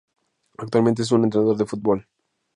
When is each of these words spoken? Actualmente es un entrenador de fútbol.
Actualmente 0.57 1.03
es 1.03 1.11
un 1.11 1.25
entrenador 1.25 1.57
de 1.57 1.65
fútbol. 1.67 2.07